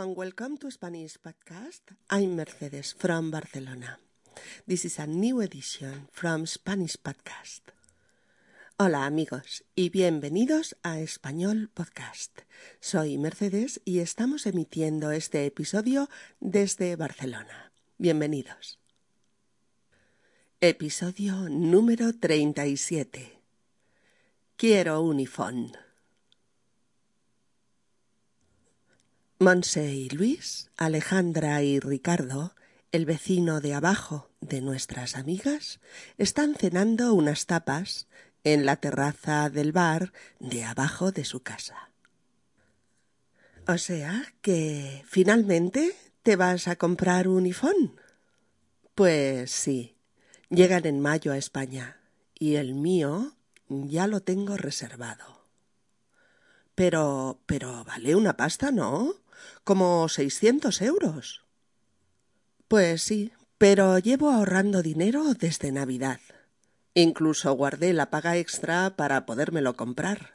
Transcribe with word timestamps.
and 0.00 0.16
welcome 0.16 0.56
to 0.56 0.70
Spanish 0.70 1.18
Podcast. 1.20 1.82
I'm 2.08 2.34
Mercedes 2.34 2.94
from 2.96 3.30
Barcelona. 3.30 3.98
This 4.66 4.86
is 4.86 4.98
a 4.98 5.06
new 5.06 5.42
edition 5.42 6.08
from 6.10 6.46
Spanish 6.46 6.96
Podcast. 6.96 7.60
Hola 8.78 9.04
amigos 9.04 9.62
y 9.74 9.90
bienvenidos 9.90 10.74
a 10.82 11.00
Español 11.00 11.68
Podcast. 11.68 12.40
Soy 12.80 13.18
Mercedes 13.18 13.82
y 13.84 13.98
estamos 13.98 14.46
emitiendo 14.46 15.10
este 15.10 15.44
episodio 15.44 16.08
desde 16.40 16.96
Barcelona. 16.96 17.70
Bienvenidos. 17.98 18.78
Episodio 20.62 21.50
número 21.50 22.14
37. 22.18 23.38
Quiero 24.56 25.02
un 25.02 25.18
iPhone. 25.18 25.72
Monse 29.42 29.94
y 29.94 30.10
Luis, 30.10 30.70
Alejandra 30.76 31.62
y 31.62 31.80
Ricardo, 31.80 32.54
el 32.92 33.06
vecino 33.06 33.62
de 33.62 33.72
abajo 33.72 34.28
de 34.42 34.60
nuestras 34.60 35.16
amigas, 35.16 35.80
están 36.18 36.54
cenando 36.54 37.14
unas 37.14 37.46
tapas 37.46 38.06
en 38.44 38.66
la 38.66 38.76
terraza 38.76 39.48
del 39.48 39.72
bar 39.72 40.12
de 40.40 40.64
abajo 40.64 41.10
de 41.10 41.24
su 41.24 41.40
casa. 41.40 41.88
O 43.66 43.78
sea 43.78 44.30
que 44.42 45.02
finalmente 45.06 45.96
te 46.22 46.36
vas 46.36 46.68
a 46.68 46.76
comprar 46.76 47.26
un 47.26 47.46
iPhone. 47.46 47.98
Pues 48.94 49.50
sí, 49.50 49.96
llegan 50.50 50.84
en 50.84 51.00
mayo 51.00 51.32
a 51.32 51.38
España 51.38 51.98
y 52.38 52.56
el 52.56 52.74
mío 52.74 53.32
ya 53.70 54.06
lo 54.06 54.20
tengo 54.20 54.58
reservado. 54.58 55.46
Pero, 56.74 57.40
pero 57.46 57.84
vale 57.84 58.14
una 58.14 58.36
pasta, 58.36 58.70
¿no? 58.70 59.14
Como 59.64 60.08
seiscientos 60.08 60.80
euros. 60.80 61.44
Pues 62.68 63.02
sí, 63.02 63.32
pero 63.58 63.98
llevo 63.98 64.30
ahorrando 64.30 64.82
dinero 64.82 65.34
desde 65.34 65.72
Navidad. 65.72 66.20
Incluso 66.94 67.52
guardé 67.52 67.92
la 67.92 68.10
paga 68.10 68.36
extra 68.36 68.96
para 68.96 69.26
podérmelo 69.26 69.76
comprar. 69.76 70.34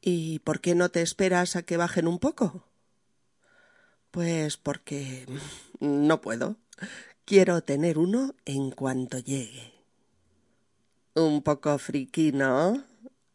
¿Y 0.00 0.38
por 0.40 0.60
qué 0.60 0.74
no 0.74 0.88
te 0.88 1.02
esperas 1.02 1.56
a 1.56 1.62
que 1.62 1.76
bajen 1.76 2.08
un 2.08 2.18
poco? 2.18 2.64
Pues 4.10 4.56
porque 4.56 5.26
no 5.80 6.20
puedo. 6.20 6.56
Quiero 7.24 7.62
tener 7.62 7.98
uno 7.98 8.34
en 8.44 8.70
cuanto 8.70 9.18
llegue. 9.18 9.72
Un 11.14 11.42
poco 11.42 11.78
friki, 11.78 12.32
¿no? 12.32 12.82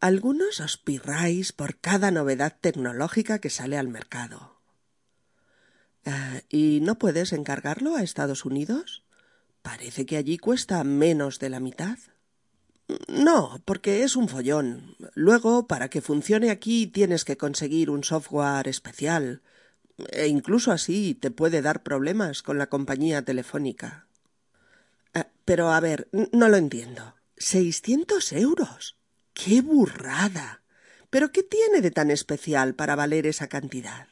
Algunos 0.06 0.59
os 0.59 0.78
pirráis 0.78 1.50
por 1.52 1.81
cada 1.81 2.11
novedad 2.11 2.53
tecnológica 2.61 3.39
que 3.39 3.50
sale 3.50 3.75
al 3.75 3.88
mercado. 3.88 4.61
Ah, 6.06 6.42
¿Y 6.48 6.80
no 6.81 7.00
puedes 7.00 7.34
encargarlo 7.34 7.95
a 7.95 8.03
Estados 8.03 8.45
Unidos? 8.45 9.02
Parece 9.64 10.06
que 10.06 10.17
allí 10.17 10.38
cuesta 10.38 10.83
menos 10.83 11.39
de 11.39 11.50
la 11.50 11.59
mitad. 11.59 11.98
No, 13.08 13.59
porque 13.66 14.03
es 14.03 14.16
un 14.16 14.30
follón. 14.30 14.95
Luego, 15.16 15.66
para 15.66 15.89
que 15.89 16.03
funcione 16.03 16.52
aquí, 16.52 16.86
tienes 16.86 17.26
que 17.26 17.36
conseguir 17.36 17.89
un 17.89 18.03
software 18.03 18.67
especial. 18.67 19.42
E 20.11 20.28
incluso 20.28 20.72
así 20.72 21.16
te 21.16 21.31
puede 21.31 21.64
dar 21.64 21.81
problemas 21.81 22.44
con 22.44 22.59
la 22.59 22.67
compañía 22.67 23.23
telefónica. 23.23 24.06
Ah, 25.16 25.30
pero 25.45 25.72
a 25.72 25.80
ver, 25.80 26.09
no 26.11 26.48
lo 26.48 26.58
entiendo. 26.58 27.16
¿Seiscientos 27.38 28.33
euros? 28.33 28.98
¡Qué 29.36 29.61
burrada! 29.61 30.64
¿Pero 31.11 31.31
qué 31.31 31.44
tiene 31.44 31.81
de 31.81 31.91
tan 31.91 32.09
especial 32.09 32.73
para 32.73 32.95
valer 32.95 33.28
esa 33.28 33.47
cantidad? 33.47 34.08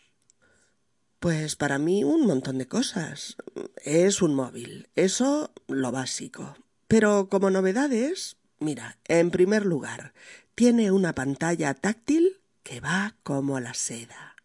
Pues 1.20 1.56
para 1.56 1.80
mí 1.80 2.04
un 2.04 2.28
montón 2.28 2.58
de 2.58 2.68
cosas. 2.68 3.38
Es 3.78 4.22
un 4.22 4.36
móvil, 4.36 4.90
eso 4.96 5.54
lo 5.68 5.92
básico. 5.92 6.58
Pero 6.90 7.30
como 7.30 7.50
novedades, 7.50 8.36
mira, 8.60 8.98
en 9.08 9.32
primer 9.32 9.66
lugar, 9.66 10.14
tiene 10.56 10.92
una 10.92 11.16
pantalla 11.16 11.74
táctil 11.74 12.42
que 12.62 12.82
va 12.82 13.16
como 13.24 13.60
la 13.62 13.74
seda. 13.74 14.36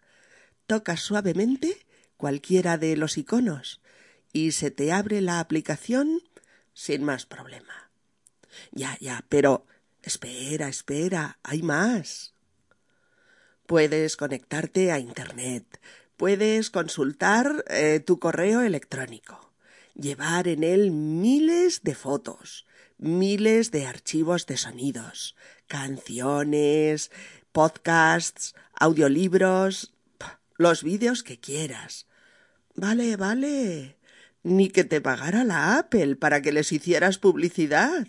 Tocas 0.68 1.00
suavemente 1.00 1.86
cualquiera 2.16 2.78
de 2.78 2.96
los 2.96 3.18
iconos 3.18 3.80
y 4.32 4.52
se 4.52 4.70
te 4.70 4.92
abre 4.92 5.20
la 5.20 5.40
aplicación 5.40 6.22
sin 6.72 7.02
más 7.02 7.26
problema. 7.26 7.90
Ya, 8.70 8.96
ya, 9.00 9.24
pero 9.28 9.66
Espera, 10.08 10.68
espera, 10.70 11.38
hay 11.42 11.60
más. 11.60 12.32
Puedes 13.66 14.16
conectarte 14.16 14.90
a 14.90 14.98
Internet, 14.98 15.82
puedes 16.16 16.70
consultar 16.70 17.62
eh, 17.68 18.00
tu 18.00 18.18
correo 18.18 18.62
electrónico, 18.62 19.52
llevar 19.94 20.48
en 20.48 20.64
él 20.64 20.92
miles 20.92 21.82
de 21.82 21.94
fotos, 21.94 22.64
miles 22.96 23.70
de 23.70 23.84
archivos 23.84 24.46
de 24.46 24.56
sonidos, 24.56 25.36
canciones, 25.66 27.10
podcasts, 27.52 28.54
audiolibros, 28.72 29.92
los 30.56 30.82
vídeos 30.82 31.22
que 31.22 31.38
quieras. 31.38 32.06
Vale, 32.74 33.16
vale. 33.16 33.98
Ni 34.42 34.70
que 34.70 34.84
te 34.84 35.02
pagara 35.02 35.44
la 35.44 35.76
Apple 35.76 36.16
para 36.16 36.40
que 36.40 36.52
les 36.52 36.72
hicieras 36.72 37.18
publicidad. 37.18 38.06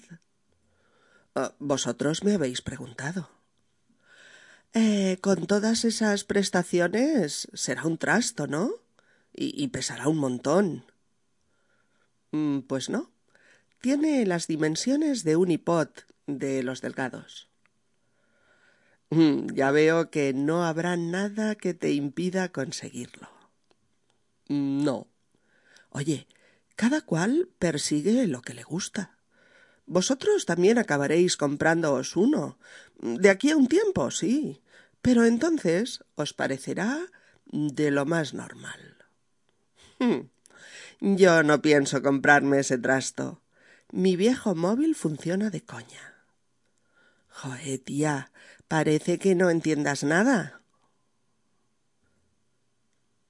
Ah, 1.36 1.54
vosotros 1.60 2.24
me 2.24 2.34
habéis 2.34 2.62
preguntado. 2.62 3.30
Eh, 4.74 5.18
con 5.22 5.48
todas 5.48 5.84
esas 5.84 6.24
prestaciones 6.24 7.48
será 7.54 7.86
un 7.86 7.98
trasto, 7.98 8.48
¿no? 8.48 8.72
Y, 9.34 9.68
pesará 9.70 10.08
un 10.10 10.18
montón. 10.18 10.86
Mm, 12.32 12.60
pues 12.62 12.90
no. 12.90 13.10
Tiene 13.80 14.26
las 14.26 14.48
dimensiones 14.48 15.24
de 15.24 15.38
un 15.38 15.52
iPod 15.52 15.88
de 16.28 16.62
los 16.62 16.82
delgados. 16.82 17.48
Mm, 19.12 19.54
ya 19.54 19.72
veo 19.72 20.12
que 20.12 20.34
no 20.34 20.66
habrá 20.66 20.98
nada 20.98 21.56
que 21.56 21.74
te 21.74 21.94
impida 21.94 22.52
conseguirlo. 22.52 23.30
Mm, 24.50 24.84
no. 24.84 25.08
Oye, 25.90 26.28
cada 26.76 27.02
cual 27.02 27.50
persigue 27.60 28.28
lo 28.28 28.42
que 28.42 28.54
le 28.54 28.64
gusta. 28.64 29.19
Vosotros 29.90 30.46
también 30.46 30.78
acabaréis 30.78 31.36
comprándoos 31.36 32.16
uno. 32.16 32.60
De 33.02 33.32
aquí 33.32 33.50
a 33.50 33.58
un 33.58 33.68
tiempo, 33.68 34.12
sí. 34.12 34.62
Pero 35.02 35.26
entonces 35.26 36.04
os 36.14 36.34
parecerá 36.34 37.08
de 37.52 37.90
lo 37.90 38.06
más 38.06 38.36
normal. 38.36 38.98
Hmm. 39.98 40.30
Yo 41.02 41.42
no 41.42 41.64
pienso 41.64 42.04
comprarme 42.04 42.60
ese 42.60 42.78
trasto. 42.78 43.42
Mi 43.92 44.16
viejo 44.16 44.54
móvil 44.54 44.94
funciona 44.94 45.50
de 45.50 45.62
coña. 45.66 46.24
Joder, 47.30 47.80
tía, 47.80 48.32
parece 48.68 49.18
que 49.18 49.34
no 49.34 49.50
entiendas 49.50 50.04
nada. 50.04 50.62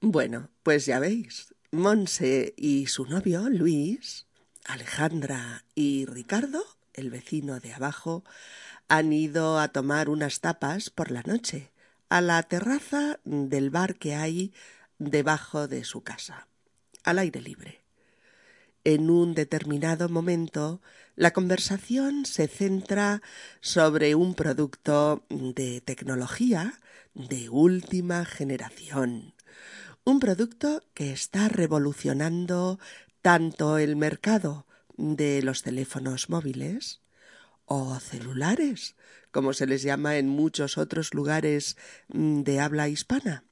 Bueno, 0.02 0.50
pues 0.62 0.84
ya 0.84 0.98
veis, 0.98 1.54
Monse 1.70 2.52
y 2.58 2.86
su 2.88 3.06
novio, 3.06 3.48
Luis, 3.48 4.26
Alejandra 4.64 5.64
y 5.74 6.06
Ricardo, 6.06 6.64
el 6.94 7.10
vecino 7.10 7.60
de 7.60 7.72
abajo, 7.72 8.24
han 8.88 9.12
ido 9.12 9.58
a 9.58 9.68
tomar 9.68 10.08
unas 10.08 10.40
tapas 10.40 10.90
por 10.90 11.10
la 11.10 11.22
noche 11.22 11.70
a 12.08 12.20
la 12.20 12.42
terraza 12.42 13.20
del 13.24 13.70
bar 13.70 13.96
que 13.96 14.14
hay 14.14 14.52
debajo 14.98 15.68
de 15.68 15.84
su 15.84 16.02
casa, 16.02 16.48
al 17.04 17.18
aire 17.18 17.40
libre. 17.40 17.80
En 18.84 19.10
un 19.10 19.34
determinado 19.34 20.08
momento 20.08 20.80
la 21.14 21.32
conversación 21.32 22.24
se 22.24 22.48
centra 22.48 23.22
sobre 23.60 24.14
un 24.14 24.34
producto 24.34 25.24
de 25.28 25.80
tecnología 25.82 26.80
de 27.14 27.50
última 27.50 28.24
generación, 28.24 29.34
un 30.04 30.18
producto 30.18 30.82
que 30.94 31.12
está 31.12 31.48
revolucionando 31.48 32.78
tanto 33.22 33.78
el 33.78 33.96
mercado 33.96 34.66
de 34.96 35.42
los 35.42 35.62
teléfonos 35.62 36.28
móviles 36.28 37.00
o 37.64 37.98
celulares, 38.00 38.96
como 39.30 39.52
se 39.52 39.66
les 39.66 39.82
llama 39.82 40.16
en 40.16 40.28
muchos 40.28 40.78
otros 40.78 41.14
lugares 41.14 41.76
mm, 42.08 42.42
de 42.42 42.60
habla 42.60 42.88
hispana. 42.88 43.44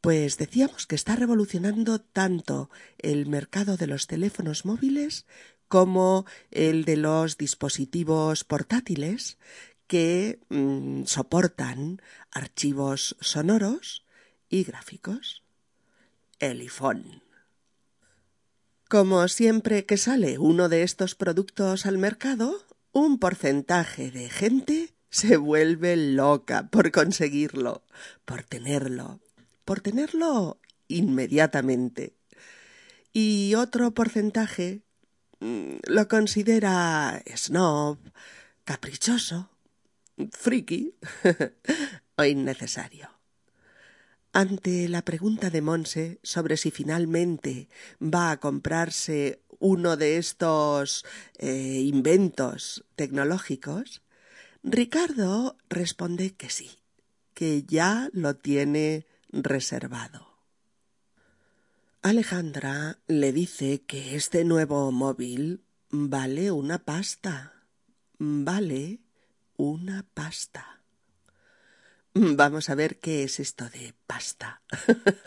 Pues 0.00 0.38
decíamos 0.38 0.86
que 0.86 0.94
está 0.94 1.16
revolucionando 1.16 2.00
tanto 2.00 2.70
el 2.98 3.26
mercado 3.26 3.76
de 3.76 3.86
los 3.86 4.06
teléfonos 4.06 4.64
móviles 4.64 5.26
como 5.68 6.24
el 6.50 6.84
de 6.84 6.96
los 6.96 7.36
dispositivos 7.36 8.44
portátiles 8.44 9.38
que 9.86 10.40
mm, 10.48 11.04
soportan 11.04 12.00
archivos 12.30 13.16
sonoros 13.20 14.04
y 14.48 14.64
gráficos. 14.64 15.42
El 16.38 16.60
iPhone. 16.60 17.27
Como 18.88 19.28
siempre 19.28 19.84
que 19.84 19.98
sale 19.98 20.38
uno 20.38 20.70
de 20.70 20.82
estos 20.82 21.14
productos 21.14 21.84
al 21.84 21.98
mercado, 21.98 22.64
un 22.92 23.18
porcentaje 23.18 24.10
de 24.10 24.30
gente 24.30 24.94
se 25.10 25.36
vuelve 25.36 25.94
loca 25.94 26.70
por 26.70 26.90
conseguirlo, 26.90 27.84
por 28.24 28.44
tenerlo, 28.44 29.20
por 29.66 29.82
tenerlo 29.82 30.58
inmediatamente. 30.88 32.16
Y 33.12 33.54
otro 33.56 33.92
porcentaje 33.92 34.80
mm, 35.40 35.80
lo 35.84 36.08
considera 36.08 37.22
snob, 37.36 37.98
caprichoso, 38.64 39.50
friki 40.32 40.94
o 42.16 42.24
innecesario. 42.24 43.17
Ante 44.32 44.88
la 44.88 45.02
pregunta 45.02 45.50
de 45.50 45.62
Monse 45.62 46.18
sobre 46.22 46.56
si 46.56 46.70
finalmente 46.70 47.68
va 48.00 48.30
a 48.30 48.40
comprarse 48.40 49.42
uno 49.58 49.96
de 49.96 50.18
estos 50.18 51.04
eh, 51.38 51.80
inventos 51.84 52.84
tecnológicos, 52.94 54.02
Ricardo 54.62 55.56
responde 55.68 56.34
que 56.34 56.50
sí, 56.50 56.70
que 57.34 57.62
ya 57.62 58.10
lo 58.12 58.36
tiene 58.36 59.06
reservado. 59.30 60.28
Alejandra 62.02 62.98
le 63.06 63.32
dice 63.32 63.82
que 63.82 64.14
este 64.14 64.44
nuevo 64.44 64.92
móvil 64.92 65.64
vale 65.90 66.52
una 66.52 66.78
pasta. 66.78 67.54
Vale 68.18 69.00
una 69.56 70.06
pasta. 70.14 70.77
Vamos 72.36 72.68
a 72.68 72.74
ver 72.74 72.98
qué 72.98 73.22
es 73.22 73.38
esto 73.38 73.68
de 73.70 73.94
pasta. 74.06 74.62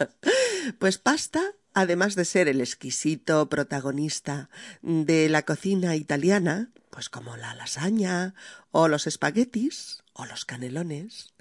pues 0.80 0.98
pasta, 0.98 1.42
además 1.74 2.16
de 2.16 2.26
ser 2.26 2.50
el 2.50 2.60
exquisito 2.60 3.48
protagonista 3.48 4.50
de 4.82 5.30
la 5.30 5.44
cocina 5.44 5.96
italiana, 5.96 6.72
pues 6.90 7.08
como 7.08 7.38
la 7.38 7.56
lasaña 7.56 8.34
o 8.72 8.90
los 8.90 9.08
espaguetis 9.08 10.04
o 10.14 10.26
los 10.26 10.44
canelones, 10.44 11.34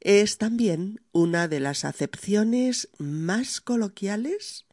es 0.00 0.38
también 0.38 1.02
una 1.12 1.48
de 1.48 1.60
las 1.60 1.84
acepciones 1.84 2.88
más 2.96 3.60
coloquiales 3.60 4.64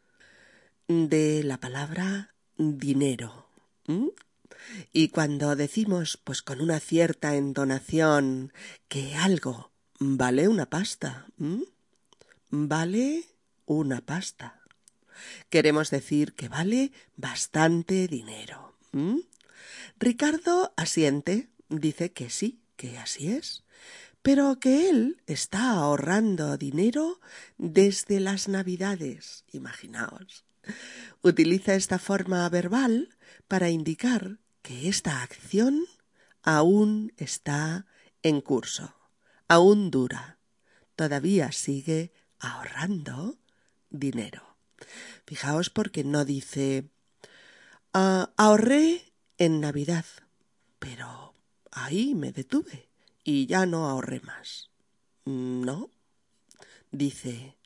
de 0.87 1.43
la 1.43 1.59
palabra 1.59 2.33
dinero. 2.57 3.49
Y 4.93 5.09
cuando 5.09 5.57
decimos, 5.57 6.17
pues 6.23 6.41
con 6.41 6.61
una 6.61 6.79
cierta 6.79 7.35
entonación, 7.35 8.53
que 8.87 9.15
algo 9.15 9.70
vale 10.03 10.47
una 10.47 10.65
pasta, 10.65 11.27
vale 12.49 13.23
una 13.67 14.01
pasta. 14.01 14.59
Queremos 15.51 15.91
decir 15.91 16.33
que 16.33 16.49
vale 16.49 16.91
bastante 17.15 18.07
dinero. 18.07 18.73
Ricardo 19.99 20.73
asiente, 20.75 21.49
dice 21.69 22.11
que 22.11 22.31
sí, 22.31 22.59
que 22.77 22.97
así 22.97 23.31
es, 23.31 23.63
pero 24.23 24.59
que 24.59 24.89
él 24.89 25.21
está 25.27 25.69
ahorrando 25.73 26.57
dinero 26.57 27.19
desde 27.59 28.19
las 28.19 28.47
Navidades, 28.47 29.45
imaginaos. 29.51 30.45
Utiliza 31.21 31.75
esta 31.75 31.99
forma 31.99 32.49
verbal 32.49 33.15
para 33.47 33.69
indicar 33.69 34.39
que 34.63 34.89
esta 34.89 35.21
acción 35.21 35.85
aún 36.41 37.13
está 37.17 37.85
en 38.23 38.41
curso, 38.41 38.95
aún 39.51 39.91
dura, 39.91 40.39
todavía 40.95 41.51
sigue 41.51 42.13
ahorrando 42.39 43.37
dinero. 43.89 44.55
Fijaos 45.25 45.69
porque 45.69 46.05
no 46.05 46.23
dice 46.23 46.89
ah, 47.93 48.31
ahorré 48.37 49.11
en 49.37 49.59
Navidad, 49.59 50.05
pero 50.79 51.33
ahí 51.69 52.15
me 52.15 52.31
detuve 52.31 52.87
y 53.25 53.45
ya 53.45 53.65
no 53.65 53.89
ahorré 53.89 54.21
más. 54.21 54.69
No. 55.25 55.89
Dice, 56.89 57.57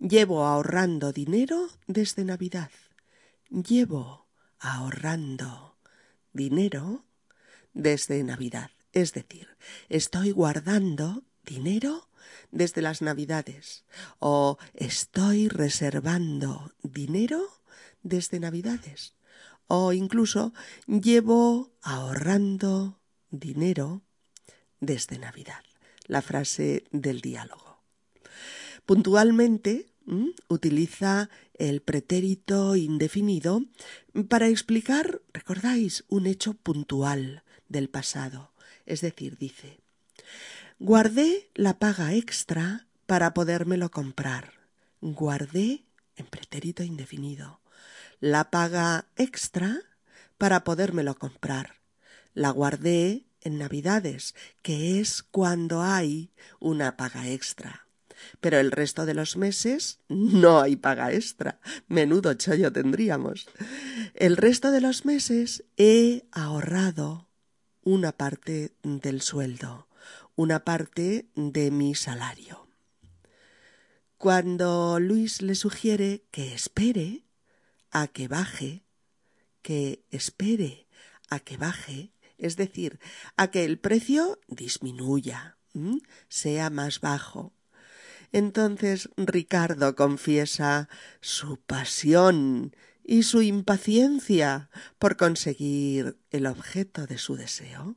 llevo 0.00 0.44
ahorrando 0.44 1.12
dinero 1.12 1.68
desde 1.86 2.24
Navidad. 2.24 2.72
Llevo 3.48 4.26
ahorrando 4.58 5.76
dinero 6.32 7.04
desde 7.74 8.24
Navidad. 8.24 8.72
Es 8.92 9.12
decir, 9.12 9.48
estoy 9.88 10.32
guardando 10.32 11.24
dinero 11.44 12.08
desde 12.50 12.82
las 12.82 13.02
Navidades 13.02 13.84
o 14.18 14.58
estoy 14.74 15.48
reservando 15.48 16.72
dinero 16.82 17.48
desde 18.02 18.38
Navidades 18.40 19.14
o 19.66 19.92
incluso 19.92 20.52
llevo 20.86 21.72
ahorrando 21.80 23.00
dinero 23.30 24.02
desde 24.80 25.18
Navidad. 25.18 25.62
La 26.06 26.20
frase 26.20 26.84
del 26.90 27.20
diálogo. 27.20 27.80
Puntualmente 28.84 29.86
utiliza 30.48 31.30
el 31.54 31.80
pretérito 31.80 32.76
indefinido 32.76 33.62
para 34.28 34.48
explicar, 34.48 35.22
recordáis, 35.32 36.04
un 36.08 36.26
hecho 36.26 36.54
puntual 36.54 37.44
del 37.68 37.88
pasado. 37.88 38.51
Es 38.86 39.00
decir, 39.00 39.38
dice, 39.38 39.80
guardé 40.78 41.50
la 41.54 41.78
paga 41.78 42.14
extra 42.14 42.86
para 43.06 43.34
podérmelo 43.34 43.90
comprar. 43.90 44.52
Guardé 45.00 45.84
en 46.16 46.26
pretérito 46.26 46.82
indefinido 46.82 47.62
la 48.22 48.50
paga 48.50 49.06
extra 49.16 49.80
para 50.38 50.62
podérmelo 50.62 51.16
comprar. 51.16 51.80
La 52.34 52.50
guardé 52.50 53.26
en 53.40 53.58
Navidades, 53.58 54.36
que 54.62 55.00
es 55.00 55.24
cuando 55.24 55.82
hay 55.82 56.30
una 56.60 56.96
paga 56.96 57.28
extra. 57.28 57.88
Pero 58.40 58.60
el 58.60 58.70
resto 58.70 59.06
de 59.06 59.14
los 59.14 59.36
meses 59.36 59.98
no 60.08 60.60
hay 60.60 60.76
paga 60.76 61.12
extra. 61.12 61.58
Menudo 61.88 62.32
chollo 62.34 62.72
tendríamos. 62.72 63.48
El 64.14 64.36
resto 64.36 64.70
de 64.70 64.80
los 64.80 65.04
meses 65.04 65.64
he 65.76 66.24
ahorrado 66.30 67.26
una 67.82 68.12
parte 68.12 68.72
del 68.82 69.20
sueldo, 69.22 69.88
una 70.34 70.64
parte 70.64 71.28
de 71.34 71.70
mi 71.70 71.94
salario. 71.94 72.68
Cuando 74.18 74.98
Luis 75.00 75.42
le 75.42 75.54
sugiere 75.54 76.24
que 76.30 76.54
espere, 76.54 77.24
a 77.90 78.08
que 78.08 78.28
baje, 78.28 78.84
que 79.62 80.04
espere 80.10 80.86
a 81.32 81.40
que 81.40 81.56
baje, 81.56 82.12
es 82.36 82.56
decir, 82.56 83.00
a 83.36 83.50
que 83.50 83.64
el 83.64 83.78
precio 83.78 84.38
disminuya, 84.48 85.56
sea 86.28 86.68
más 86.68 87.00
bajo. 87.00 87.54
Entonces 88.32 89.08
Ricardo 89.16 89.96
confiesa 89.96 90.88
su 91.20 91.58
pasión 91.58 92.76
y 93.04 93.22
su 93.24 93.42
impaciencia 93.42 94.70
por 94.98 95.16
conseguir 95.16 96.18
el 96.30 96.46
objeto 96.46 97.06
de 97.06 97.18
su 97.18 97.36
deseo. 97.36 97.96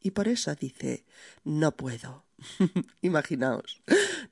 Y 0.00 0.12
por 0.12 0.28
eso 0.28 0.54
dice 0.54 1.04
no 1.44 1.76
puedo. 1.76 2.24
Imaginaos, 3.02 3.82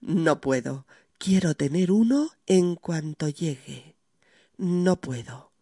no 0.00 0.40
puedo. 0.40 0.86
Quiero 1.18 1.54
tener 1.54 1.90
uno 1.90 2.30
en 2.46 2.76
cuanto 2.76 3.28
llegue. 3.28 3.96
No 4.58 5.00
puedo. 5.00 5.52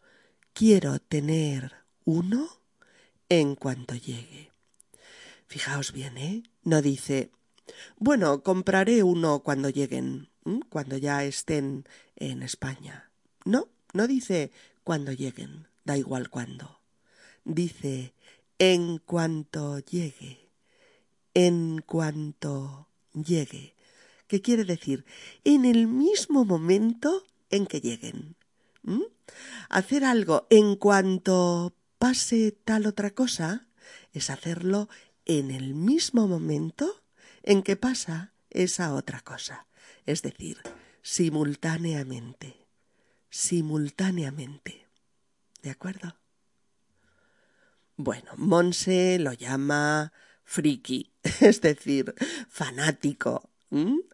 Quiero 0.52 0.98
tener 0.98 1.72
uno 2.04 2.48
en 3.28 3.54
cuanto 3.54 3.94
llegue. 3.94 4.52
Fijaos 5.46 5.92
bien, 5.92 6.18
¿eh? 6.18 6.42
No 6.62 6.82
dice, 6.82 7.30
bueno, 7.96 8.42
compraré 8.42 9.02
uno 9.02 9.40
cuando 9.40 9.68
lleguen, 9.68 10.30
cuando 10.68 10.96
ya 10.96 11.24
estén 11.24 11.86
en 12.16 12.42
España. 12.42 13.10
No, 13.44 13.68
no 13.94 14.06
dice 14.06 14.52
cuando 14.82 15.12
lleguen, 15.12 15.66
da 15.84 15.96
igual 15.96 16.28
cuándo. 16.28 16.80
Dice 17.44 18.12
en 18.58 18.98
cuanto 18.98 19.78
llegue, 19.78 20.50
en 21.32 21.80
cuanto 21.80 22.88
llegue, 23.12 23.74
¿Qué 24.26 24.40
quiere 24.40 24.64
decir 24.64 25.04
en 25.44 25.64
el 25.64 25.86
mismo 25.86 26.44
momento 26.44 27.24
en 27.50 27.66
que 27.66 27.80
lleguen. 27.80 28.36
¿Mm? 28.82 29.02
Hacer 29.68 30.04
algo 30.04 30.46
en 30.50 30.76
cuanto 30.76 31.74
pase 31.98 32.52
tal 32.52 32.86
otra 32.86 33.10
cosa 33.10 33.68
es 34.12 34.30
hacerlo 34.30 34.88
en 35.24 35.50
el 35.50 35.74
mismo 35.74 36.26
momento 36.26 37.02
en 37.42 37.62
que 37.62 37.76
pasa 37.76 38.32
esa 38.50 38.94
otra 38.94 39.20
cosa, 39.20 39.66
es 40.06 40.22
decir, 40.22 40.58
simultáneamente, 41.02 42.63
simultáneamente. 43.35 44.87
¿De 45.61 45.71
acuerdo? 45.71 46.17
Bueno, 47.97 48.31
Monse 48.37 49.19
lo 49.19 49.33
llama 49.33 50.12
friki, 50.45 51.12
es 51.41 51.61
decir, 51.61 52.14
fanático, 52.49 53.50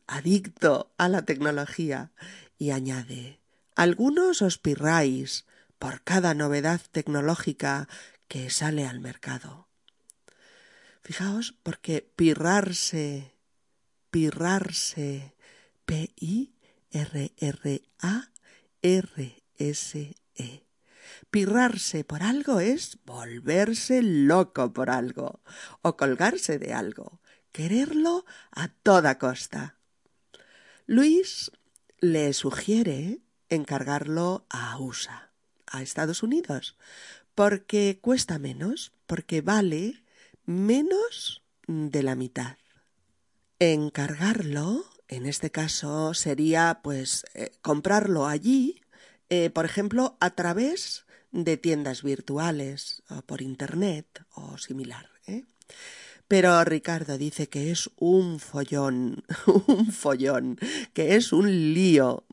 adicto 0.06 0.94
a 0.96 1.10
la 1.10 1.26
tecnología, 1.26 2.12
y 2.56 2.70
añade 2.70 3.40
algunos 3.76 4.40
os 4.40 4.56
pirráis 4.56 5.44
por 5.78 6.02
cada 6.02 6.32
novedad 6.32 6.80
tecnológica 6.90 7.88
que 8.26 8.48
sale 8.48 8.86
al 8.86 9.00
mercado. 9.00 9.68
Fijaos, 11.02 11.54
porque 11.62 12.10
pirrarse, 12.16 13.34
pirrarse, 14.10 15.34
P-I-R-R-A-R-S-E, 15.84 16.50
R-R-A-R-S-E. 18.82 20.64
Pirrarse 21.30 22.04
por 22.04 22.22
algo 22.22 22.60
es 22.60 22.98
volverse 23.04 24.02
loco 24.02 24.72
por 24.72 24.90
algo 24.90 25.40
o 25.82 25.96
colgarse 25.96 26.58
de 26.58 26.72
algo, 26.72 27.20
quererlo 27.52 28.24
a 28.50 28.68
toda 28.68 29.18
costa. 29.18 29.76
Luis 30.86 31.52
le 32.00 32.32
sugiere 32.32 33.20
encargarlo 33.48 34.46
a 34.48 34.78
USA, 34.78 35.30
a 35.66 35.82
Estados 35.82 36.22
Unidos, 36.22 36.76
porque 37.34 37.98
cuesta 38.00 38.38
menos, 38.38 38.92
porque 39.06 39.40
vale 39.40 40.04
menos 40.46 41.42
de 41.66 42.02
la 42.02 42.14
mitad. 42.14 42.56
Encargarlo, 43.58 44.89
en 45.10 45.26
este 45.26 45.50
caso, 45.50 46.14
sería 46.14 46.80
pues 46.84 47.24
eh, 47.34 47.50
comprarlo 47.62 48.28
allí, 48.28 48.80
eh, 49.28 49.50
por 49.50 49.64
ejemplo, 49.64 50.16
a 50.20 50.30
través 50.30 51.04
de 51.32 51.56
tiendas 51.56 52.04
virtuales 52.04 53.02
o 53.10 53.22
por 53.22 53.42
internet 53.42 54.06
o 54.34 54.56
similar. 54.56 55.10
¿eh? 55.26 55.46
Pero 56.28 56.62
Ricardo 56.64 57.18
dice 57.18 57.48
que 57.48 57.72
es 57.72 57.90
un 57.96 58.38
follón, 58.38 59.24
un 59.66 59.90
follón, 59.90 60.58
que 60.92 61.16
es 61.16 61.32
un 61.32 61.74
lío, 61.74 62.24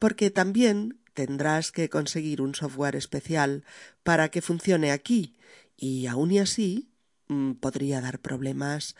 porque 0.00 0.30
también 0.30 0.98
tendrás 1.14 1.70
que 1.70 1.88
conseguir 1.88 2.42
un 2.42 2.56
software 2.56 2.96
especial 2.96 3.64
para 4.02 4.30
que 4.30 4.42
funcione 4.42 4.90
aquí 4.90 5.36
y 5.76 6.08
aún 6.08 6.32
y 6.32 6.40
así 6.40 6.90
mm, 7.28 7.52
podría 7.52 8.00
dar 8.00 8.18
problemas 8.18 8.96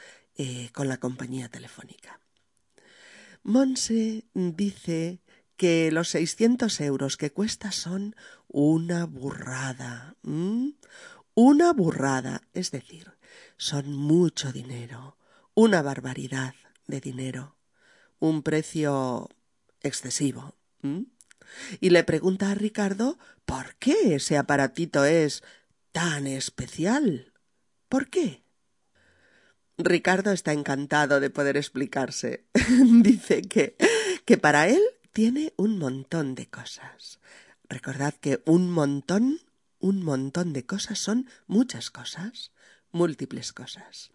con 0.73 0.89
la 0.89 0.97
compañía 0.97 1.51
telefónica. 1.51 2.21
Monse 3.43 4.25
dice 4.35 5.21
que 5.57 5.91
los 5.93 6.09
600 6.11 6.81
euros 6.81 7.17
que 7.17 7.33
cuesta 7.33 7.73
son 7.73 8.15
una 8.49 9.07
burrada. 9.07 10.17
Una 11.35 11.73
burrada, 11.73 12.43
es 12.53 12.71
decir, 12.71 13.13
son 13.57 13.93
mucho 13.93 14.53
dinero, 14.53 15.17
una 15.55 15.83
barbaridad 15.83 16.55
de 16.87 17.01
dinero, 17.01 17.57
un 18.19 18.43
precio 18.43 19.29
excesivo. 19.83 20.55
Y 21.81 21.91
le 21.91 22.05
pregunta 22.05 22.51
a 22.51 22.55
Ricardo 22.55 23.19
por 23.45 23.77
qué 23.77 24.15
ese 24.15 24.39
aparatito 24.39 25.05
es 25.05 25.43
tan 25.93 26.27
especial. 26.27 27.33
¿Por 27.89 28.09
qué? 28.09 28.45
Ricardo 29.85 30.33
está 30.33 30.53
encantado 30.53 31.21
de 31.21 31.31
poder 31.31 31.57
explicarse. 31.57 32.45
Dice 33.03 33.43
que, 33.43 33.77
que 34.25 34.39
para 34.39 34.69
él 34.69 34.83
tiene 35.13 35.53
un 35.57 35.79
montón 35.79 36.35
de 36.35 36.47
cosas. 36.47 37.21
Recordad 37.69 38.15
que 38.15 38.43
un 38.47 38.71
montón, 38.71 39.41
un 39.79 40.03
montón 40.03 40.53
de 40.53 40.67
cosas 40.67 40.99
son 40.99 41.29
muchas 41.47 41.91
cosas 41.91 42.53
múltiples 42.93 43.53
cosas. 43.53 44.11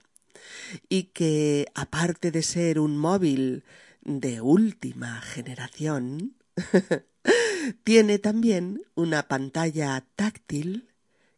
Y 0.89 1.03
que, 1.05 1.67
aparte 1.73 2.31
de 2.31 2.43
ser 2.43 2.79
un 2.79 2.97
móvil 2.97 3.63
de 4.01 4.41
última 4.41 5.21
generación, 5.21 6.35
tiene 7.83 8.19
también 8.19 8.83
una 8.93 9.27
pantalla 9.27 10.05
táctil 10.15 10.89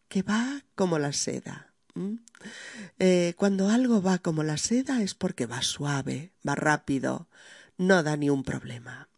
que 0.07 0.23
va 0.23 0.63
como 0.75 0.99
la 0.99 1.13
seda. 1.13 1.66
Eh, 2.99 3.33
cuando 3.37 3.69
algo 3.69 4.01
va 4.01 4.19
como 4.19 4.43
la 4.43 4.57
seda 4.57 5.01
es 5.01 5.13
porque 5.13 5.45
va 5.45 5.61
suave, 5.61 6.31
va 6.47 6.55
rápido, 6.55 7.27
no 7.77 8.03
da 8.03 8.17
ni 8.17 8.29
un 8.29 8.43
problema. 8.43 9.09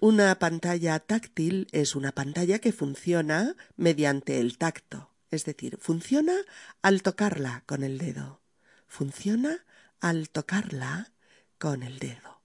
Una 0.00 0.38
pantalla 0.38 0.98
táctil 0.98 1.66
es 1.72 1.94
una 1.94 2.12
pantalla 2.12 2.58
que 2.58 2.72
funciona 2.72 3.54
mediante 3.76 4.40
el 4.40 4.56
tacto 4.56 5.10
es 5.30 5.44
decir, 5.44 5.78
funciona 5.80 6.34
al 6.82 7.02
tocarla 7.02 7.62
con 7.66 7.84
el 7.84 7.98
dedo. 7.98 8.40
Funciona 8.86 9.64
al 10.00 10.28
tocarla 10.28 11.12
con 11.58 11.82
el 11.82 11.98
dedo. 11.98 12.40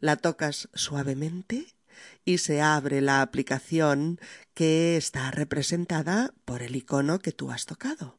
La 0.00 0.16
tocas 0.16 0.68
suavemente 0.74 1.66
y 2.24 2.38
se 2.38 2.60
abre 2.62 3.00
la 3.00 3.22
aplicación 3.22 4.20
que 4.54 4.96
está 4.96 5.30
representada 5.32 6.32
por 6.44 6.62
el 6.62 6.76
icono 6.76 7.18
que 7.18 7.32
tú 7.32 7.50
has 7.50 7.66
tocado. 7.66 8.18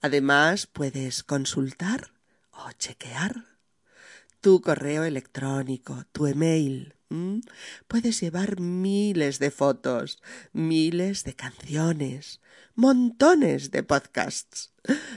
Además, 0.00 0.66
puedes 0.66 1.22
consultar 1.22 2.12
o 2.52 2.70
chequear 2.72 3.46
tu 4.40 4.60
correo 4.60 5.04
electrónico, 5.04 6.04
tu 6.12 6.26
email, 6.26 6.94
Puedes 7.88 8.20
llevar 8.20 8.60
miles 8.60 9.40
de 9.40 9.50
fotos, 9.50 10.22
miles 10.52 11.24
de 11.24 11.34
canciones, 11.34 12.40
montones 12.76 13.72
de 13.72 13.82
podcasts, 13.82 14.72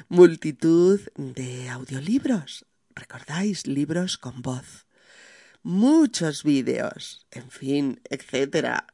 multitud 0.10 1.00
de 1.16 1.70
audiolibros. 1.70 2.66
¿Recordáis? 2.96 3.68
Libros 3.68 4.18
con 4.18 4.42
voz. 4.42 4.88
Muchos 5.62 6.44
vídeos, 6.44 7.28
en 7.30 7.52
fin, 7.52 8.02
etcétera. 8.10 8.88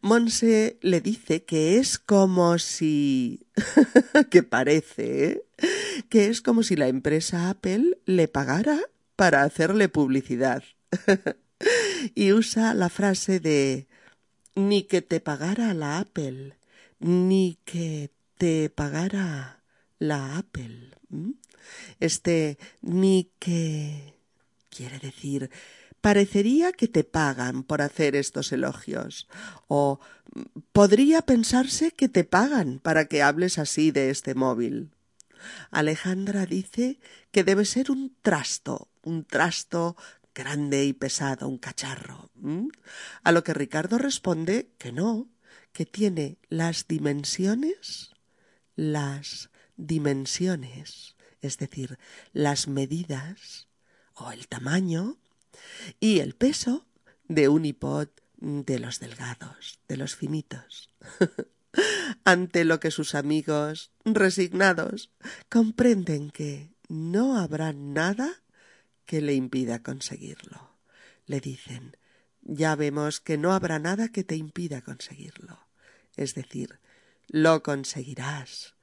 Monse 0.00 0.78
le 0.80 1.00
dice 1.00 1.44
que 1.44 1.78
es 1.78 1.98
como 1.98 2.58
si. 2.58 3.46
que 4.30 4.42
parece, 4.42 5.24
¿eh? 5.24 5.42
que 6.08 6.28
es 6.28 6.40
como 6.40 6.62
si 6.62 6.76
la 6.76 6.88
empresa 6.88 7.50
Apple 7.50 7.98
le 8.06 8.28
pagara 8.28 8.80
para 9.16 9.42
hacerle 9.42 9.88
publicidad. 9.88 10.62
y 12.14 12.32
usa 12.32 12.74
la 12.74 12.88
frase 12.88 13.40
de 13.40 13.86
ni 14.54 14.84
que 14.84 15.02
te 15.02 15.20
pagara 15.20 15.74
la 15.74 15.98
Apple, 15.98 16.56
ni 17.00 17.58
que 17.64 18.10
te 18.38 18.70
pagara 18.70 19.62
la 19.98 20.38
Apple. 20.38 20.90
Este 22.00 22.58
ni 22.82 23.30
que 23.38 24.14
quiere 24.70 24.98
decir 24.98 25.50
parecería 26.04 26.72
que 26.72 26.86
te 26.86 27.02
pagan 27.02 27.62
por 27.62 27.80
hacer 27.80 28.14
estos 28.14 28.52
elogios 28.52 29.26
o 29.68 30.00
podría 30.72 31.22
pensarse 31.22 31.92
que 31.92 32.10
te 32.10 32.24
pagan 32.24 32.78
para 32.78 33.06
que 33.06 33.22
hables 33.22 33.58
así 33.58 33.90
de 33.90 34.10
este 34.10 34.34
móvil. 34.34 34.90
Alejandra 35.70 36.44
dice 36.44 37.00
que 37.30 37.42
debe 37.42 37.64
ser 37.64 37.90
un 37.90 38.14
trasto, 38.20 38.90
un 39.02 39.24
trasto 39.24 39.96
grande 40.34 40.84
y 40.84 40.92
pesado, 40.92 41.48
un 41.48 41.56
cacharro. 41.56 42.30
A 43.22 43.32
lo 43.32 43.42
que 43.42 43.54
Ricardo 43.54 43.96
responde 43.96 44.68
que 44.76 44.92
no, 44.92 45.30
que 45.72 45.86
tiene 45.86 46.36
las 46.50 46.86
dimensiones, 46.86 48.10
las 48.76 49.48
dimensiones, 49.78 51.16
es 51.40 51.56
decir, 51.56 51.98
las 52.34 52.68
medidas 52.68 53.68
o 54.12 54.32
el 54.32 54.48
tamaño 54.48 55.16
y 56.00 56.20
el 56.20 56.34
peso 56.34 56.86
de 57.28 57.48
un 57.48 57.64
iPod 57.64 58.08
de 58.36 58.78
los 58.78 59.00
delgados, 59.00 59.80
de 59.88 59.96
los 59.96 60.16
finitos. 60.16 60.90
Ante 62.24 62.64
lo 62.64 62.78
que 62.80 62.90
sus 62.90 63.14
amigos, 63.14 63.90
resignados, 64.04 65.10
comprenden 65.48 66.30
que 66.30 66.70
no 66.88 67.38
habrá 67.38 67.72
nada 67.72 68.42
que 69.06 69.20
le 69.20 69.34
impida 69.34 69.82
conseguirlo. 69.82 70.76
Le 71.26 71.40
dicen, 71.40 71.96
ya 72.42 72.76
vemos 72.76 73.20
que 73.20 73.38
no 73.38 73.52
habrá 73.52 73.78
nada 73.78 74.08
que 74.08 74.24
te 74.24 74.36
impida 74.36 74.82
conseguirlo. 74.82 75.58
Es 76.16 76.34
decir, 76.34 76.78
lo 77.28 77.62
conseguirás, 77.62 78.74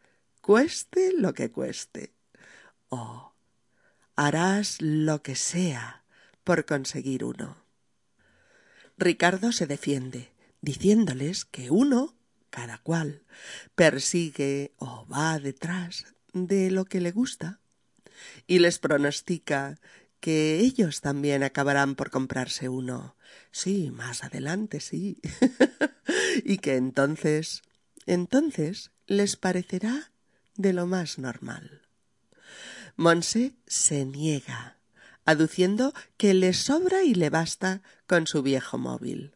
cueste 0.42 1.14
lo 1.18 1.34
que 1.34 1.52
cueste. 1.52 2.14
O 2.90 3.34
harás 4.16 4.82
lo 4.82 5.22
que 5.22 5.36
sea 5.36 6.01
por 6.44 6.66
conseguir 6.66 7.24
uno. 7.24 7.58
Ricardo 8.98 9.52
se 9.52 9.68
defiende, 9.68 10.32
diciéndoles 10.62 11.46
que 11.46 11.72
uno, 11.72 12.16
cada 12.50 12.78
cual, 12.78 13.24
persigue 13.76 14.74
o 14.78 15.08
va 15.08 15.40
detrás 15.40 16.06
de 16.34 16.72
lo 16.72 16.86
que 16.86 17.02
le 17.02 17.12
gusta, 17.12 17.60
y 18.48 18.60
les 18.60 18.78
pronostica 18.78 19.80
que 20.20 20.60
ellos 20.60 21.02
también 21.02 21.42
acabarán 21.42 21.96
por 21.96 22.12
comprarse 22.12 22.70
uno. 22.70 23.16
Sí, 23.52 23.90
más 23.92 24.24
adelante, 24.24 24.80
sí. 24.80 25.20
y 26.46 26.60
que 26.60 26.76
entonces, 26.76 27.64
entonces 28.06 28.92
les 29.08 29.36
parecerá 29.36 30.12
de 30.56 30.74
lo 30.74 30.86
más 30.86 31.18
normal. 31.18 31.82
Monse 32.96 33.54
se 33.66 34.06
niega, 34.06 34.78
aduciendo 35.32 35.94
que 36.18 36.34
le 36.34 36.54
sobra 36.54 37.04
y 37.04 37.14
le 37.14 37.30
basta 37.30 37.82
con 38.08 38.28
su 38.28 38.44
viejo 38.44 38.78
móvil. 38.78 39.36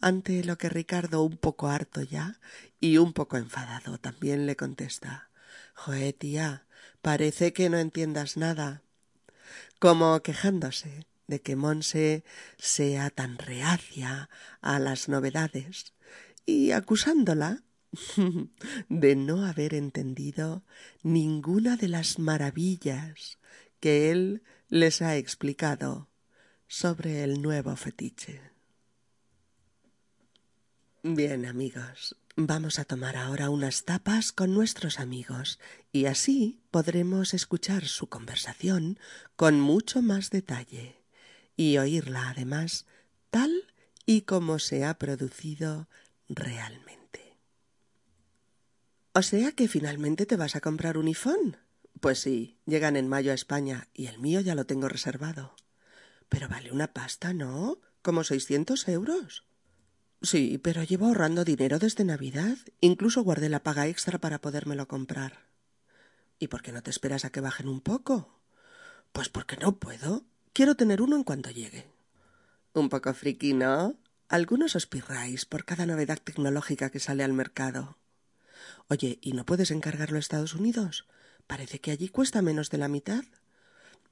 Ante 0.00 0.44
lo 0.44 0.56
que 0.58 0.68
Ricardo, 0.68 1.22
un 1.22 1.36
poco 1.36 1.68
harto 1.68 2.02
ya 2.02 2.40
y 2.80 2.98
un 2.98 3.12
poco 3.12 3.36
enfadado, 3.36 3.98
también 3.98 4.46
le 4.46 4.56
contesta 4.56 5.30
Joé, 5.74 6.12
tía, 6.12 6.66
parece 7.02 7.52
que 7.52 7.68
no 7.68 7.78
entiendas 7.78 8.36
nada 8.36 8.82
como 9.78 10.20
quejándose 10.22 11.06
de 11.26 11.40
que 11.40 11.56
Monse 11.56 12.24
sea 12.58 13.10
tan 13.10 13.38
reacia 13.38 14.28
a 14.60 14.78
las 14.78 15.08
novedades 15.08 15.94
y 16.46 16.72
acusándola 16.72 17.62
de 18.88 19.16
no 19.16 19.44
haber 19.44 19.74
entendido 19.74 20.64
ninguna 21.02 21.76
de 21.76 21.88
las 21.88 22.18
maravillas 22.18 23.38
que 23.80 24.10
él 24.10 24.42
les 24.68 25.00
ha 25.00 25.16
explicado 25.16 26.08
sobre 26.66 27.24
el 27.24 27.40
nuevo 27.40 27.74
fetiche. 27.76 28.42
Bien, 31.02 31.46
amigos, 31.46 32.16
vamos 32.36 32.78
a 32.78 32.84
tomar 32.84 33.16
ahora 33.16 33.48
unas 33.48 33.84
tapas 33.84 34.30
con 34.30 34.52
nuestros 34.52 35.00
amigos 35.00 35.58
y 35.90 36.04
así 36.04 36.60
podremos 36.70 37.32
escuchar 37.32 37.86
su 37.86 38.08
conversación 38.08 38.98
con 39.36 39.58
mucho 39.58 40.02
más 40.02 40.28
detalle 40.28 41.02
y 41.56 41.78
oírla 41.78 42.28
además 42.28 42.84
tal 43.30 43.72
y 44.04 44.22
como 44.22 44.58
se 44.58 44.84
ha 44.84 44.98
producido 44.98 45.88
realmente. 46.28 47.38
O 49.14 49.22
sea 49.22 49.52
que 49.52 49.66
finalmente 49.66 50.26
te 50.26 50.36
vas 50.36 50.56
a 50.56 50.60
comprar 50.60 50.98
un 50.98 51.06
iPhone. 51.06 51.56
Pues 52.00 52.20
sí, 52.20 52.58
llegan 52.66 52.96
en 52.96 53.08
mayo 53.08 53.32
a 53.32 53.34
España 53.34 53.88
y 53.92 54.06
el 54.06 54.18
mío 54.18 54.40
ya 54.40 54.54
lo 54.54 54.66
tengo 54.66 54.88
reservado. 54.88 55.54
Pero 56.28 56.48
vale 56.48 56.72
una 56.72 56.92
pasta, 56.92 57.32
¿no? 57.32 57.80
Como 58.02 58.24
seiscientos 58.24 58.86
euros. 58.88 59.44
Sí, 60.22 60.58
pero 60.58 60.82
llevo 60.82 61.06
ahorrando 61.06 61.44
dinero 61.44 61.78
desde 61.78 62.04
Navidad. 62.04 62.56
Incluso 62.80 63.22
guardé 63.22 63.48
la 63.48 63.62
paga 63.62 63.86
extra 63.86 64.18
para 64.18 64.40
podérmelo 64.40 64.88
comprar. 64.88 65.46
¿Y 66.38 66.48
por 66.48 66.62
qué 66.62 66.72
no 66.72 66.82
te 66.82 66.90
esperas 66.90 67.24
a 67.24 67.30
que 67.30 67.40
bajen 67.40 67.68
un 67.68 67.80
poco? 67.80 68.40
Pues 69.12 69.28
porque 69.28 69.56
no 69.56 69.78
puedo. 69.78 70.24
Quiero 70.52 70.74
tener 70.74 71.02
uno 71.02 71.16
en 71.16 71.24
cuanto 71.24 71.50
llegue. 71.50 71.86
Un 72.74 72.88
poco 72.88 73.12
friki, 73.14 73.54
¿no? 73.54 73.96
Algunos 74.28 74.76
os 74.76 74.86
pirráis 74.86 75.46
por 75.46 75.64
cada 75.64 75.86
novedad 75.86 76.18
tecnológica 76.22 76.90
que 76.90 77.00
sale 77.00 77.24
al 77.24 77.32
mercado. 77.32 77.96
Oye, 78.88 79.18
¿y 79.22 79.32
no 79.32 79.46
puedes 79.46 79.70
encargarlo 79.70 80.16
a 80.16 80.20
Estados 80.20 80.54
Unidos? 80.54 81.06
Parece 81.48 81.80
que 81.80 81.90
allí 81.90 82.08
cuesta 82.08 82.42
menos 82.42 82.70
de 82.70 82.78
la 82.78 82.86
mitad. 82.86 83.24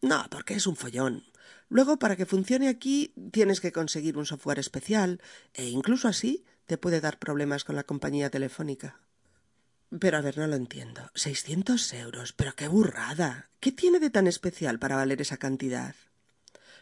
No, 0.03 0.27
porque 0.31 0.55
es 0.55 0.67
un 0.67 0.75
follón. 0.75 1.23
Luego, 1.69 1.99
para 1.99 2.17
que 2.17 2.27
funcione 2.27 2.69
aquí, 2.69 3.13
tienes 3.31 3.61
que 3.61 3.73
conseguir 3.73 4.19
un 4.19 4.27
software 4.27 4.59
especial, 4.59 5.21
e 5.55 5.67
incluso 5.69 6.09
así 6.09 6.45
te 6.67 6.79
puede 6.79 7.01
dar 7.01 7.19
problemas 7.19 7.63
con 7.63 7.77
la 7.77 7.85
compañía 7.85 8.31
telefónica. 8.31 9.01
Pero 10.01 10.17
a 10.17 10.21
ver, 10.21 10.39
no 10.39 10.47
lo 10.47 10.57
entiendo. 10.57 11.11
Seiscientos 11.15 11.93
euros. 11.93 12.33
Pero 12.33 12.55
qué 12.57 12.69
burrada. 12.69 13.51
¿Qué 13.61 13.71
tiene 13.71 14.01
de 14.01 14.11
tan 14.11 14.27
especial 14.27 14.79
para 14.79 14.97
valer 14.97 15.21
esa 15.21 15.37
cantidad? 15.37 15.95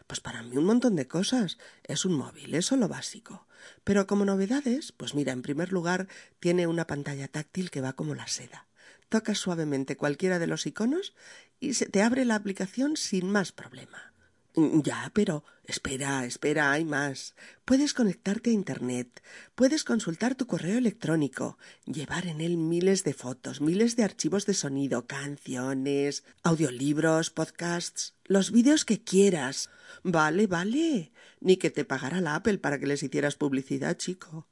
Pues 0.07 0.21
para 0.21 0.43
mí 0.43 0.57
un 0.57 0.65
montón 0.65 0.97
de 0.97 1.09
cosas. 1.09 1.59
Es 1.83 2.05
un 2.05 2.15
móvil, 2.15 2.55
eso 2.55 2.77
lo 2.77 2.89
básico. 2.89 3.47
Pero 3.83 4.07
como 4.07 4.25
novedades, 4.25 4.93
pues 4.93 5.15
mira, 5.15 5.33
en 5.33 5.43
primer 5.43 5.73
lugar, 5.73 6.07
tiene 6.41 6.67
una 6.67 6.87
pantalla 6.87 7.29
táctil 7.29 7.71
que 7.71 7.81
va 7.81 7.95
como 7.95 8.15
la 8.15 8.29
seda. 8.29 8.67
Tocas 9.15 9.39
suavemente 9.39 9.97
cualquiera 9.97 10.41
de 10.41 10.49
los 10.49 10.67
iconos 10.67 11.15
y 11.61 11.75
se 11.75 11.87
te 11.87 12.03
abre 12.03 12.25
la 12.25 12.35
aplicación 12.35 12.97
sin 12.97 13.31
más 13.31 13.53
problema. 13.53 14.13
Mm, 14.57 14.81
ya, 14.81 15.13
pero 15.15 15.45
espera, 15.63 16.25
espera, 16.25 16.73
hay 16.73 16.85
más. 16.85 17.37
Puedes 17.65 17.95
conectarte 17.95 18.51
a 18.51 18.55
Internet, 18.55 19.23
puedes 19.55 19.85
consultar 19.85 20.35
tu 20.35 20.49
correo 20.49 20.79
electrónico, 20.79 21.59
llevar 21.87 22.27
en 22.27 22.41
él 22.41 22.57
miles 22.57 23.05
de 23.05 23.15
fotos, 23.15 23.61
miles 23.61 23.95
de 23.95 24.03
archivos 24.03 24.47
de 24.47 24.55
sonido, 24.55 25.07
canciones, 25.07 26.25
audiolibros, 26.43 27.31
podcasts, 27.31 28.15
los 28.25 28.51
vídeos 28.51 28.85
que 28.85 29.05
quieras. 29.05 29.71
Vale, 30.03 30.49
vale. 30.49 31.13
Ni 31.39 31.57
que 31.57 31.71
te 31.71 31.85
pagara 31.85 32.21
la 32.21 32.35
Apple 32.35 32.59
para 32.59 32.81
que 32.81 32.89
les 32.89 33.05
hicieras 33.05 33.37
publicidad, 33.37 33.97
chico. 33.97 34.49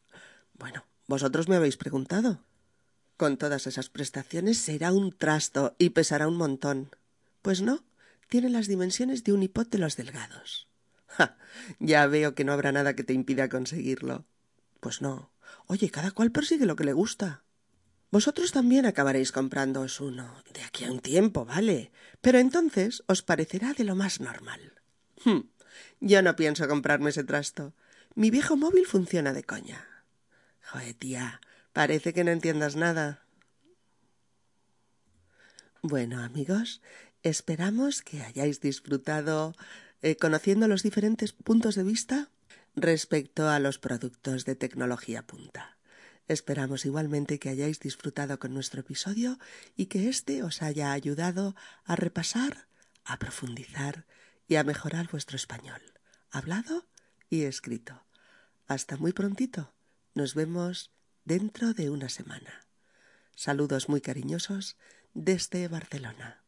Bueno, 0.54 0.85
vosotros 1.09 1.48
me 1.48 1.57
habéis 1.57 1.77
preguntado. 1.77 2.44
Con 3.23 3.37
todas 3.37 3.69
esas 3.69 3.89
prestaciones 3.89 4.59
será 4.59 4.91
un 4.91 5.17
trasto 5.17 5.77
y 5.79 5.91
pesará 5.91 6.27
un 6.27 6.37
montón. 6.37 6.91
Pues 7.41 7.63
no, 7.63 7.85
tiene 8.29 8.51
las 8.51 8.67
dimensiones 8.67 9.23
de 9.23 9.33
un 9.33 9.43
hipot 9.43 9.71
de 9.71 9.79
los 9.79 9.97
delgados. 9.97 10.67
Ja, 11.07 11.39
ya 11.79 12.05
veo 12.09 12.35
que 12.35 12.43
no 12.43 12.53
habrá 12.53 12.73
nada 12.73 12.97
que 12.97 13.05
te 13.05 13.13
impida 13.13 13.49
conseguirlo. 13.49 14.25
Pues 14.81 15.03
no. 15.03 15.31
Oye, 15.69 15.89
cada 15.89 16.11
cual 16.11 16.33
persigue 16.33 16.67
lo 16.67 16.75
que 16.75 16.83
le 16.83 16.95
gusta. 16.95 17.45
Vosotros 18.11 18.51
también 18.51 18.87
acabaréis 18.87 19.31
comprándoos 19.31 20.01
uno, 20.01 20.43
de 20.53 20.65
aquí 20.65 20.85
a 20.85 20.91
un 20.91 20.99
tiempo, 20.99 21.45
vale, 21.45 21.93
pero 22.23 22.41
entonces 22.41 23.05
os 23.07 23.23
parecerá 23.23 23.73
de 23.73 23.85
lo 23.85 23.95
más 23.95 24.19
normal. 24.19 24.83
Hm, 25.25 25.43
yo 26.01 26.23
no 26.23 26.35
pienso 26.35 26.67
comprarme 26.67 27.11
ese 27.11 27.23
trasto. 27.23 27.73
Mi 28.17 28.33
viejo 28.33 28.57
móvil 28.57 28.85
funciona 28.85 29.33
de 29.33 29.45
coña. 29.45 29.87
Joder, 30.73 30.95
tía, 30.95 31.41
Parece 31.73 32.13
que 32.13 32.25
no 32.25 32.31
entiendas 32.31 32.77
nada. 32.77 33.23
Bueno, 35.83 36.23
amigos, 36.23 36.83
esperamos 37.23 38.03
que 38.03 38.23
hayáis 38.23 38.61
disfrutado 38.61 39.55
eh, 40.03 40.17
conociendo 40.17 40.69
los 40.69 40.83
diferentes 40.83 41.33
puntos 41.33 41.75
de 41.75 41.85
vista 41.85 42.31
respecto 42.77 43.49
a 43.49 43.59
los 43.59 43.79
productos 43.79 44.45
de 44.45 44.55
tecnología 44.55 45.27
punta. 45.27 45.79
Esperamos 46.29 46.85
igualmente 46.85 47.39
que 47.39 47.49
hayáis 47.49 47.81
disfrutado 47.81 48.39
con 48.39 48.55
nuestro 48.55 48.81
episodio 48.81 49.39
y 49.77 49.87
que 49.87 50.09
éste 50.09 50.43
os 50.43 50.63
haya 50.63 50.93
ayudado 50.93 51.57
a 51.85 51.97
repasar, 51.97 52.69
a 53.05 53.19
profundizar 53.19 54.07
y 54.47 54.57
a 54.57 54.65
mejorar 54.65 55.09
vuestro 55.11 55.37
español, 55.37 55.83
hablado 56.31 56.87
y 57.29 57.43
escrito. 57.43 58.05
Hasta 58.67 58.97
muy 58.97 59.13
prontito. 59.13 59.73
Nos 60.15 60.35
vemos 60.35 60.93
dentro 61.25 61.73
de 61.73 61.91
una 61.91 62.09
semana. 62.09 62.67
Saludos 63.35 63.89
muy 63.89 64.01
cariñosos 64.01 64.77
desde 65.15 65.69
Barcelona. 65.69 66.43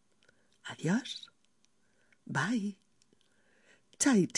Adiós. 0.64 1.30
Bye. 2.24 2.78
Chai. 3.98 4.28